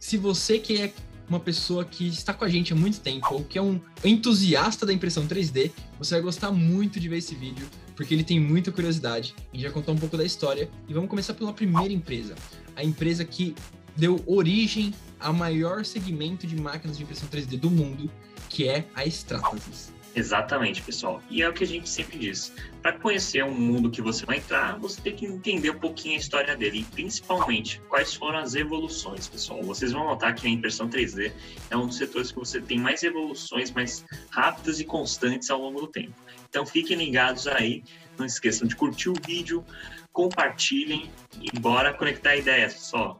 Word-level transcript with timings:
se 0.00 0.16
você 0.16 0.58
que 0.58 0.80
é 0.80 0.92
uma 1.28 1.38
pessoa 1.38 1.84
que 1.84 2.08
está 2.08 2.34
com 2.34 2.44
a 2.44 2.48
gente 2.48 2.72
há 2.72 2.76
muito 2.76 2.98
tempo 2.98 3.34
ou 3.34 3.44
que 3.44 3.56
é 3.56 3.62
um 3.62 3.78
entusiasta 4.02 4.84
da 4.84 4.92
impressão 4.92 5.28
3D, 5.28 5.70
você 5.96 6.14
vai 6.14 6.22
gostar 6.22 6.50
muito 6.50 6.98
de 6.98 7.08
ver 7.08 7.18
esse 7.18 7.36
vídeo, 7.36 7.68
porque 7.94 8.12
ele 8.12 8.24
tem 8.24 8.40
muita 8.40 8.72
curiosidade. 8.72 9.34
A 9.52 9.56
gente 9.56 9.64
vai 9.64 9.72
contar 9.72 9.92
um 9.92 9.98
pouco 9.98 10.16
da 10.16 10.24
história 10.24 10.68
e 10.88 10.94
vamos 10.94 11.08
começar 11.08 11.34
pela 11.34 11.52
primeira 11.52 11.92
empresa, 11.92 12.34
a 12.74 12.82
empresa 12.82 13.24
que 13.24 13.54
deu 13.94 14.20
origem 14.26 14.92
ao 15.20 15.34
maior 15.34 15.84
segmento 15.84 16.46
de 16.46 16.56
máquinas 16.56 16.96
de 16.96 17.04
impressão 17.04 17.28
3D 17.28 17.58
do 17.58 17.70
mundo, 17.70 18.10
que 18.48 18.66
é 18.66 18.86
a 18.94 19.04
Stratasys. 19.04 19.92
Exatamente, 20.14 20.82
pessoal. 20.82 21.22
E 21.30 21.42
é 21.42 21.48
o 21.48 21.52
que 21.52 21.62
a 21.62 21.66
gente 21.66 21.88
sempre 21.88 22.18
diz. 22.18 22.52
Para 22.82 22.98
conhecer 22.98 23.44
um 23.44 23.52
mundo 23.52 23.90
que 23.90 24.02
você 24.02 24.26
vai 24.26 24.38
entrar, 24.38 24.78
você 24.78 25.00
tem 25.00 25.14
que 25.14 25.24
entender 25.24 25.70
um 25.70 25.78
pouquinho 25.78 26.14
a 26.14 26.18
história 26.18 26.56
dele 26.56 26.80
e 26.80 26.84
principalmente 26.84 27.80
quais 27.88 28.14
foram 28.14 28.38
as 28.38 28.54
evoluções, 28.54 29.28
pessoal. 29.28 29.62
Vocês 29.62 29.92
vão 29.92 30.04
notar 30.04 30.34
que 30.34 30.46
a 30.46 30.50
impressão 30.50 30.88
3D 30.88 31.32
é 31.70 31.76
um 31.76 31.86
dos 31.86 31.96
setores 31.96 32.32
que 32.32 32.38
você 32.38 32.60
tem 32.60 32.78
mais 32.78 33.02
evoluções 33.02 33.70
mais 33.70 34.04
rápidas 34.30 34.80
e 34.80 34.84
constantes 34.84 35.48
ao 35.48 35.60
longo 35.60 35.80
do 35.82 35.86
tempo. 35.86 36.14
Então 36.48 36.66
fiquem 36.66 36.96
ligados 36.96 37.46
aí, 37.46 37.84
não 38.18 38.26
esqueçam 38.26 38.66
de 38.66 38.74
curtir 38.74 39.10
o 39.10 39.14
vídeo, 39.24 39.64
compartilhem 40.12 41.08
e 41.40 41.56
bora 41.58 41.94
conectar 41.94 42.36
ideias, 42.36 42.74
pessoal. 42.74 43.19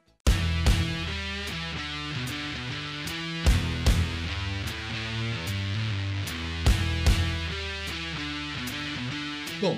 Bom, 9.61 9.77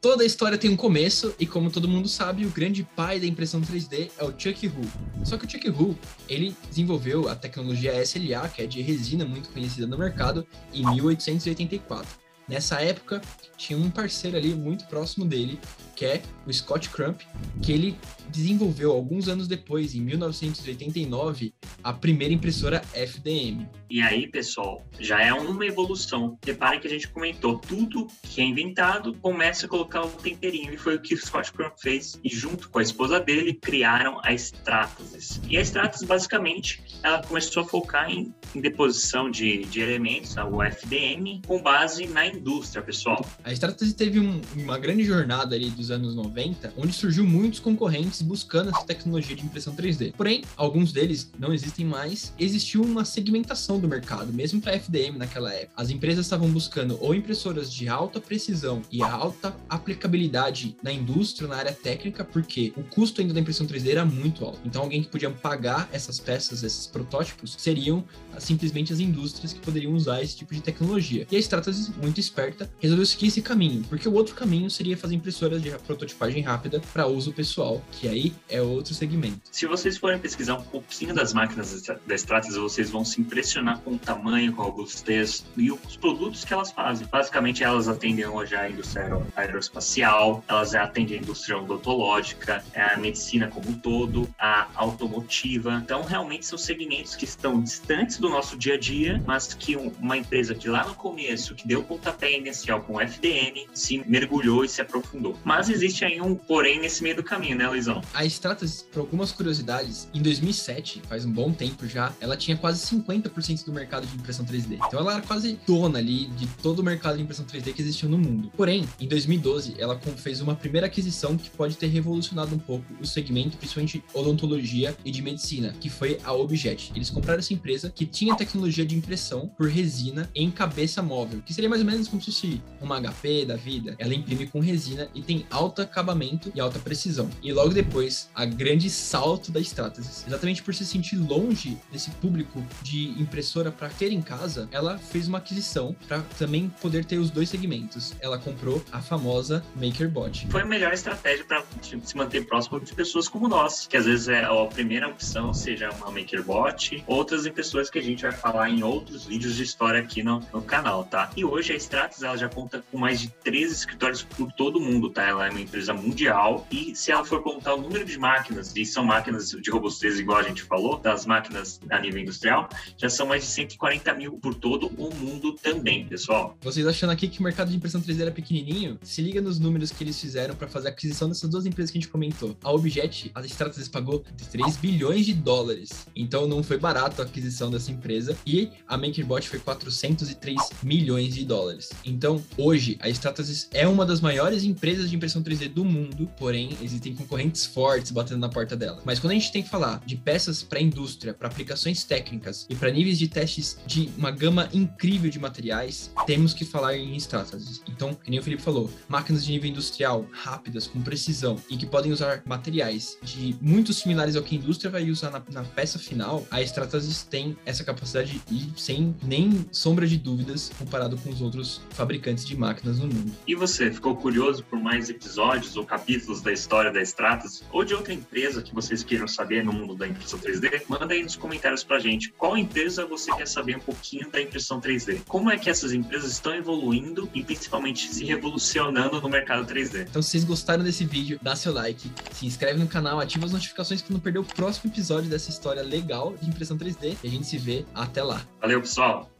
toda 0.00 0.24
a 0.24 0.26
história 0.26 0.58
tem 0.58 0.68
um 0.68 0.76
começo 0.76 1.32
e 1.38 1.46
como 1.46 1.70
todo 1.70 1.86
mundo 1.86 2.08
sabe, 2.08 2.44
o 2.44 2.50
grande 2.50 2.82
pai 2.96 3.20
da 3.20 3.26
impressão 3.26 3.60
3D 3.60 4.10
é 4.18 4.24
o 4.24 4.34
Chuck 4.36 4.66
Hu. 4.66 5.24
Só 5.24 5.38
que 5.38 5.46
o 5.46 5.48
Chuck 5.48 5.70
Hu, 5.70 5.96
ele 6.28 6.52
desenvolveu 6.68 7.28
a 7.28 7.36
tecnologia 7.36 8.02
SLA, 8.02 8.48
que 8.48 8.60
é 8.60 8.66
de 8.66 8.82
resina 8.82 9.24
muito 9.24 9.50
conhecida 9.50 9.86
no 9.86 9.96
mercado, 9.96 10.44
em 10.74 10.84
1884. 10.84 12.08
Nessa 12.50 12.82
época, 12.82 13.22
tinha 13.56 13.78
um 13.78 13.88
parceiro 13.88 14.36
ali 14.36 14.52
muito 14.54 14.84
próximo 14.86 15.24
dele, 15.24 15.56
que 15.94 16.04
é 16.04 16.22
o 16.44 16.52
Scott 16.52 16.88
Crump, 16.88 17.20
que 17.62 17.70
ele 17.70 17.96
desenvolveu 18.28 18.90
alguns 18.90 19.28
anos 19.28 19.46
depois, 19.46 19.94
em 19.94 20.00
1989, 20.00 21.52
a 21.84 21.92
primeira 21.92 22.32
impressora 22.32 22.82
FDM. 22.92 23.68
E 23.88 24.00
aí, 24.00 24.26
pessoal, 24.26 24.86
já 24.98 25.20
é 25.20 25.32
uma 25.32 25.66
evolução. 25.66 26.38
Reparem 26.44 26.80
que 26.80 26.86
a 26.86 26.90
gente 26.90 27.08
comentou, 27.08 27.58
tudo 27.58 28.06
que 28.22 28.40
é 28.40 28.44
inventado 28.44 29.14
começa 29.14 29.66
a 29.66 29.68
colocar 29.68 30.02
um 30.02 30.10
temperinho, 30.10 30.72
e 30.72 30.78
foi 30.78 30.96
o 30.96 31.00
que 31.00 31.14
o 31.14 31.18
Scott 31.18 31.52
Crump 31.52 31.74
fez. 31.78 32.18
E 32.24 32.28
junto 32.28 32.70
com 32.70 32.78
a 32.78 32.82
esposa 32.82 33.20
dele, 33.20 33.54
criaram 33.54 34.20
a 34.24 34.32
Stratasys. 34.32 35.40
E 35.48 35.58
a 35.58 35.60
Stratasys, 35.60 36.06
basicamente, 36.06 36.82
ela 37.02 37.22
começou 37.22 37.62
a 37.62 37.66
focar 37.66 38.10
em, 38.10 38.34
em 38.54 38.60
deposição 38.60 39.30
de, 39.30 39.64
de 39.64 39.80
elementos, 39.80 40.34
o 40.36 40.62
FDM, 40.62 41.42
com 41.46 41.60
base 41.60 42.06
na 42.06 42.26
indústria, 42.40 42.82
pessoal. 42.82 43.24
A 43.44 43.52
Stratasys 43.52 43.92
teve 43.92 44.18
um, 44.18 44.40
uma 44.56 44.78
grande 44.78 45.04
jornada 45.04 45.54
ali 45.54 45.70
dos 45.70 45.90
anos 45.90 46.14
90, 46.14 46.72
onde 46.76 46.92
surgiu 46.92 47.24
muitos 47.24 47.60
concorrentes 47.60 48.22
buscando 48.22 48.70
essa 48.70 48.84
tecnologia 48.84 49.36
de 49.36 49.44
impressão 49.44 49.74
3D. 49.76 50.12
Porém, 50.16 50.42
alguns 50.56 50.92
deles 50.92 51.30
não 51.38 51.52
existem 51.52 51.84
mais. 51.84 52.32
Existiu 52.38 52.82
uma 52.82 53.04
segmentação 53.04 53.78
do 53.78 53.86
mercado, 53.86 54.32
mesmo 54.32 54.60
para 54.60 54.72
FDM 54.72 55.18
naquela 55.18 55.52
época. 55.52 55.72
As 55.76 55.90
empresas 55.90 56.26
estavam 56.26 56.48
buscando 56.48 56.98
ou 57.00 57.14
impressoras 57.14 57.72
de 57.72 57.88
alta 57.88 58.20
precisão 58.20 58.82
e 58.90 59.02
alta 59.02 59.54
aplicabilidade 59.68 60.76
na 60.82 60.92
indústria, 60.92 61.46
na 61.46 61.56
área 61.56 61.72
técnica, 61.72 62.24
porque 62.24 62.72
o 62.76 62.82
custo 62.82 63.20
ainda 63.20 63.34
da 63.34 63.40
impressão 63.40 63.66
3D 63.66 63.90
era 63.90 64.04
muito 64.04 64.44
alto. 64.44 64.60
Então, 64.64 64.82
alguém 64.82 65.02
que 65.02 65.08
podia 65.08 65.30
pagar 65.30 65.88
essas 65.92 66.18
peças, 66.18 66.62
esses 66.62 66.86
protótipos, 66.86 67.54
seriam 67.58 68.04
simplesmente 68.38 68.92
as 68.92 69.00
indústrias 69.00 69.52
que 69.52 69.60
poderiam 69.60 69.92
usar 69.92 70.22
esse 70.22 70.36
tipo 70.36 70.54
de 70.54 70.60
tecnologia. 70.60 71.26
E 71.30 71.36
a 71.36 71.38
Stratasys, 71.38 71.90
muito 71.96 72.20
esperta, 72.30 72.70
resolveu 72.78 73.04
seguir 73.04 73.26
esse 73.26 73.42
caminho, 73.42 73.84
porque 73.88 74.08
o 74.08 74.14
outro 74.14 74.34
caminho 74.34 74.70
seria 74.70 74.96
fazer 74.96 75.14
impressoras 75.14 75.60
de 75.60 75.70
prototipagem 75.70 76.42
rápida 76.42 76.80
para 76.92 77.06
uso 77.06 77.32
pessoal, 77.32 77.82
que 77.92 78.08
aí 78.08 78.32
é 78.48 78.62
outro 78.62 78.94
segmento. 78.94 79.40
Se 79.50 79.66
vocês 79.66 79.98
forem 79.98 80.18
pesquisar 80.18 80.54
um 80.54 80.62
pouquinho 80.62 81.14
das 81.14 81.32
máquinas 81.32 81.82
da 82.06 82.14
Stratasys, 82.14 82.56
vocês 82.56 82.90
vão 82.90 83.04
se 83.04 83.20
impressionar 83.20 83.80
com 83.80 83.92
o 83.92 83.98
tamanho, 83.98 84.52
com 84.52 84.62
a 84.62 84.64
robustez 84.64 85.44
e 85.56 85.70
os 85.70 85.96
produtos 85.96 86.44
que 86.44 86.52
elas 86.52 86.70
fazem. 86.70 87.06
Basicamente, 87.06 87.64
elas 87.64 87.88
atendem 87.88 88.26
hoje 88.26 88.54
a 88.54 88.70
indústria 88.70 89.20
aeroespacial, 89.36 90.44
elas 90.48 90.74
atendem 90.74 91.18
a 91.18 91.20
indústria 91.20 91.58
odontológica, 91.58 92.64
a 92.74 92.96
medicina 92.96 93.48
como 93.48 93.70
um 93.70 93.74
todo, 93.74 94.28
a 94.38 94.68
automotiva. 94.74 95.80
Então, 95.84 96.02
realmente 96.02 96.46
são 96.46 96.58
segmentos 96.58 97.16
que 97.16 97.24
estão 97.24 97.60
distantes 97.60 98.18
do 98.18 98.28
nosso 98.28 98.56
dia 98.56 98.74
a 98.74 98.78
dia, 98.78 99.22
mas 99.26 99.52
que 99.54 99.76
uma 99.76 100.16
empresa 100.16 100.54
que 100.54 100.68
lá 100.68 100.86
no 100.86 100.94
começo, 100.94 101.54
que 101.54 101.66
deu 101.66 101.80
o 101.80 101.98
inicial 102.28 102.80
com 102.82 102.94
o 102.94 103.00
FDM, 103.00 103.66
se 103.72 104.02
mergulhou 104.06 104.64
e 104.64 104.68
se 104.68 104.80
aprofundou. 104.80 105.36
Mas 105.44 105.68
existe 105.68 106.04
aí 106.04 106.20
um 106.20 106.34
porém 106.34 106.80
nesse 106.80 107.02
meio 107.02 107.16
do 107.16 107.22
caminho, 107.22 107.56
né, 107.56 107.68
Luizão? 107.68 108.02
A 108.12 108.24
Stratas, 108.24 108.86
por 108.90 109.00
algumas 109.00 109.32
curiosidades, 109.32 110.08
em 110.12 110.22
2007, 110.22 111.02
faz 111.08 111.24
um 111.24 111.32
bom 111.32 111.52
tempo 111.52 111.86
já, 111.86 112.12
ela 112.20 112.36
tinha 112.36 112.56
quase 112.56 112.84
50% 112.94 113.64
do 113.64 113.72
mercado 113.72 114.06
de 114.06 114.14
impressão 114.16 114.44
3D. 114.44 114.78
Então 114.86 115.00
ela 115.00 115.14
era 115.14 115.22
quase 115.22 115.58
dona 115.66 115.98
ali 115.98 116.26
de 116.28 116.46
todo 116.62 116.80
o 116.80 116.82
mercado 116.82 117.16
de 117.16 117.22
impressão 117.22 117.44
3D 117.44 117.72
que 117.72 117.82
existia 117.82 118.08
no 118.08 118.18
mundo. 118.18 118.50
Porém, 118.56 118.86
em 118.98 119.06
2012, 119.06 119.76
ela 119.78 119.98
fez 120.16 120.40
uma 120.40 120.54
primeira 120.54 120.86
aquisição 120.86 121.36
que 121.36 121.50
pode 121.50 121.76
ter 121.76 121.86
revolucionado 121.86 122.54
um 122.54 122.58
pouco 122.58 122.84
o 123.00 123.06
segmento, 123.06 123.56
principalmente 123.56 124.02
odontologia 124.14 124.96
e 125.04 125.10
de 125.10 125.22
medicina, 125.22 125.74
que 125.80 125.88
foi 125.88 126.18
a 126.24 126.32
Objet. 126.32 126.92
Eles 126.94 127.10
compraram 127.10 127.38
essa 127.38 127.54
empresa 127.54 127.90
que 127.90 128.06
tinha 128.06 128.36
tecnologia 128.36 128.84
de 128.84 128.96
impressão 128.96 129.48
por 129.48 129.68
resina 129.68 130.30
em 130.34 130.50
cabeça 130.50 131.02
móvel, 131.02 131.42
que 131.44 131.54
seria 131.54 131.68
mais 131.68 131.82
ou 131.82 131.86
menos 131.86 131.99
como 132.08 132.20
se 132.20 132.30
fosse 132.30 132.62
uma 132.80 133.00
HP 133.00 133.44
da 133.46 133.56
vida. 133.56 133.94
Ela 133.98 134.14
imprime 134.14 134.46
com 134.46 134.60
resina 134.60 135.08
e 135.14 135.22
tem 135.22 135.46
alto 135.50 135.82
acabamento 135.82 136.50
e 136.54 136.60
alta 136.60 136.78
precisão. 136.78 137.28
E 137.42 137.52
logo 137.52 137.70
depois, 137.70 138.30
a 138.34 138.44
grande 138.44 138.90
salto 138.90 139.50
da 139.50 139.60
Stratasys. 139.60 140.24
Exatamente 140.26 140.62
por 140.62 140.74
se 140.74 140.84
sentir 140.84 141.16
longe 141.16 141.76
desse 141.92 142.10
público 142.12 142.64
de 142.82 143.10
impressora 143.20 143.70
para 143.70 143.88
ter 143.88 144.12
em 144.12 144.22
casa, 144.22 144.68
ela 144.72 144.98
fez 144.98 145.28
uma 145.28 145.38
aquisição 145.38 145.94
para 146.06 146.20
também 146.38 146.68
poder 146.80 147.04
ter 147.04 147.18
os 147.18 147.30
dois 147.30 147.48
segmentos. 147.48 148.14
Ela 148.20 148.38
comprou 148.38 148.82
a 148.92 149.00
famosa 149.00 149.64
MakerBot. 149.76 150.46
Foi 150.50 150.62
a 150.62 150.66
melhor 150.66 150.92
estratégia 150.92 151.44
para 151.44 151.64
se 151.80 152.16
manter 152.16 152.46
próximo 152.46 152.80
de 152.80 152.92
pessoas 152.92 153.28
como 153.28 153.48
nós, 153.48 153.86
que 153.86 153.96
às 153.96 154.06
vezes 154.06 154.28
é 154.28 154.44
a 154.44 154.66
primeira 154.66 155.08
opção, 155.08 155.52
seja 155.52 155.90
uma 155.90 156.10
MakerBot, 156.10 157.04
outras 157.06 157.46
impressoras 157.46 157.90
que 157.90 157.98
a 157.98 158.02
gente 158.02 158.22
vai 158.22 158.32
falar 158.32 158.70
em 158.70 158.82
outros 158.82 159.26
vídeos 159.26 159.56
de 159.56 159.62
história 159.62 160.00
aqui 160.00 160.22
no, 160.22 160.40
no 160.52 160.62
canal, 160.62 161.04
tá? 161.04 161.30
E 161.36 161.44
hoje 161.44 161.72
a 161.72 161.76
Stratasys 161.90 162.22
ela 162.22 162.36
já 162.36 162.48
conta 162.48 162.84
com 162.90 162.96
mais 162.96 163.20
de 163.20 163.28
13 163.42 163.74
escritórios 163.74 164.22
por 164.22 164.52
todo 164.52 164.76
o 164.76 164.80
mundo, 164.80 165.10
tá? 165.10 165.24
Ela 165.24 165.48
é 165.48 165.50
uma 165.50 165.60
empresa 165.60 165.92
mundial 165.92 166.64
e 166.70 166.94
se 166.94 167.10
ela 167.10 167.24
for 167.24 167.42
contar 167.42 167.74
o 167.74 167.80
número 167.80 168.04
de 168.04 168.16
máquinas, 168.16 168.72
e 168.76 168.86
são 168.86 169.04
máquinas 169.04 169.50
de 169.50 169.70
robustez 169.70 170.20
igual 170.20 170.38
a 170.38 170.42
gente 170.44 170.62
falou, 170.62 170.98
das 171.00 171.26
máquinas 171.26 171.80
a 171.90 171.98
nível 171.98 172.20
industrial, 172.20 172.68
já 172.96 173.08
são 173.08 173.26
mais 173.26 173.42
de 173.42 173.48
140 173.48 174.14
mil 174.14 174.32
por 174.34 174.54
todo 174.54 174.86
o 174.96 175.12
mundo 175.12 175.54
também, 175.54 176.06
pessoal. 176.06 176.56
Vocês 176.60 176.86
achando 176.86 177.10
aqui 177.10 177.26
que 177.26 177.40
o 177.40 177.42
mercado 177.42 177.70
de 177.70 177.76
impressão 177.76 178.00
3D 178.00 178.20
era 178.20 178.30
pequenininho? 178.30 178.96
Se 179.02 179.20
liga 179.20 179.40
nos 179.40 179.58
números 179.58 179.90
que 179.90 180.04
eles 180.04 180.20
fizeram 180.20 180.54
para 180.54 180.68
fazer 180.68 180.88
a 180.88 180.90
aquisição 180.92 181.28
dessas 181.28 181.50
duas 181.50 181.66
empresas 181.66 181.90
que 181.90 181.98
a 181.98 182.00
gente 182.00 182.10
comentou. 182.10 182.56
A 182.62 182.70
Objet, 182.70 183.32
a 183.34 183.40
Stratasys 183.44 183.88
pagou 183.88 184.24
3 184.52 184.76
bilhões 184.76 185.26
de 185.26 185.34
dólares. 185.34 186.06
Então 186.14 186.46
não 186.46 186.62
foi 186.62 186.78
barato 186.78 187.20
a 187.20 187.24
aquisição 187.24 187.68
dessa 187.68 187.90
empresa 187.90 188.36
e 188.46 188.70
a 188.86 188.96
MakerBot 188.96 189.48
foi 189.48 189.58
403 189.58 190.56
milhões 190.84 191.34
de 191.34 191.44
dólares. 191.44 191.79
Então, 192.04 192.42
hoje 192.56 192.96
a 193.00 193.08
Stratasys 193.08 193.68
é 193.72 193.86
uma 193.86 194.04
das 194.04 194.20
maiores 194.20 194.64
empresas 194.64 195.10
de 195.10 195.16
impressão 195.16 195.42
3D 195.42 195.68
do 195.68 195.84
mundo, 195.84 196.30
porém 196.38 196.76
existem 196.82 197.14
concorrentes 197.14 197.64
fortes 197.64 198.10
batendo 198.10 198.40
na 198.40 198.48
porta 198.48 198.76
dela. 198.76 199.00
Mas 199.04 199.18
quando 199.18 199.32
a 199.32 199.34
gente 199.34 199.52
tem 199.52 199.62
que 199.62 199.68
falar 199.68 200.02
de 200.04 200.16
peças 200.16 200.62
para 200.62 200.80
indústria, 200.80 201.34
para 201.34 201.48
aplicações 201.48 202.04
técnicas 202.04 202.66
e 202.68 202.74
para 202.74 202.90
níveis 202.90 203.18
de 203.18 203.28
testes 203.28 203.78
de 203.86 204.10
uma 204.16 204.30
gama 204.30 204.68
incrível 204.72 205.30
de 205.30 205.38
materiais, 205.38 206.10
temos 206.26 206.52
que 206.52 206.64
falar 206.64 206.96
em 206.96 207.16
Stratasys. 207.16 207.82
Então, 207.88 208.14
como 208.14 208.38
o 208.38 208.42
Felipe 208.42 208.62
falou, 208.62 208.90
máquinas 209.08 209.44
de 209.44 209.52
nível 209.52 209.70
industrial, 209.70 210.26
rápidas, 210.30 210.86
com 210.86 211.00
precisão 211.00 211.56
e 211.68 211.76
que 211.76 211.86
podem 211.86 212.12
usar 212.12 212.42
materiais 212.44 213.16
de 213.22 213.56
muito 213.60 213.92
similares 213.92 214.36
ao 214.36 214.42
que 214.42 214.56
a 214.56 214.58
indústria 214.58 214.90
vai 214.90 215.10
usar 215.10 215.30
na, 215.30 215.42
na 215.52 215.64
peça 215.64 215.98
final, 215.98 216.46
a 216.50 216.62
Stratasys 216.62 217.22
tem 217.22 217.56
essa 217.64 217.84
capacidade 217.84 218.40
e 218.50 218.72
sem 218.76 219.14
nem 219.22 219.66
sombra 219.70 220.06
de 220.06 220.16
dúvidas 220.16 220.70
comparado 220.78 221.16
com 221.18 221.30
os 221.30 221.40
outros 221.40 221.69
outros 221.70 221.80
fabricantes 221.90 222.44
de 222.44 222.56
máquinas 222.56 222.98
no 222.98 223.06
mundo. 223.06 223.32
E 223.46 223.54
você, 223.54 223.90
ficou 223.92 224.16
curioso 224.16 224.64
por 224.64 224.80
mais 224.80 225.08
episódios 225.08 225.76
ou 225.76 225.84
capítulos 225.84 226.40
da 226.40 226.52
história 226.52 226.90
da 226.92 227.00
Stratas 227.02 227.62
ou 227.70 227.84
de 227.84 227.94
outra 227.94 228.12
empresa 228.12 228.62
que 228.62 228.74
vocês 228.74 229.04
queiram 229.04 229.28
saber 229.28 229.64
no 229.64 229.72
mundo 229.72 229.94
da 229.94 230.08
impressão 230.08 230.38
3D? 230.38 230.82
Manda 230.88 231.14
aí 231.14 231.22
nos 231.22 231.36
comentários 231.36 231.84
pra 231.84 231.98
gente 231.98 232.32
qual 232.32 232.56
empresa 232.56 233.06
você 233.06 233.32
quer 233.34 233.46
saber 233.46 233.76
um 233.76 233.80
pouquinho 233.80 234.30
da 234.30 234.40
impressão 234.40 234.80
3D. 234.80 235.20
Como 235.28 235.50
é 235.50 235.58
que 235.58 235.70
essas 235.70 235.92
empresas 235.92 236.32
estão 236.32 236.54
evoluindo 236.54 237.28
e 237.34 237.42
principalmente 237.42 238.08
se 238.08 238.24
revolucionando 238.24 239.20
no 239.20 239.28
mercado 239.28 239.66
3D? 239.66 240.06
Então, 240.08 240.22
se 240.22 240.30
vocês 240.30 240.44
gostaram 240.44 240.82
desse 240.82 241.04
vídeo, 241.04 241.38
dá 241.42 241.54
seu 241.54 241.72
like, 241.72 242.10
se 242.32 242.46
inscreve 242.46 242.78
no 242.78 242.86
canal, 242.86 243.20
ativa 243.20 243.44
as 243.44 243.52
notificações 243.52 244.00
para 244.00 244.12
não 244.14 244.20
perder 244.20 244.38
o 244.38 244.44
próximo 244.44 244.90
episódio 244.90 245.28
dessa 245.28 245.50
história 245.50 245.82
legal 245.82 246.34
de 246.40 246.48
impressão 246.48 246.78
3D 246.78 247.16
e 247.22 247.26
a 247.26 247.30
gente 247.30 247.46
se 247.46 247.58
vê 247.58 247.84
até 247.94 248.22
lá. 248.22 248.42
Valeu, 248.60 248.80
pessoal! 248.80 249.39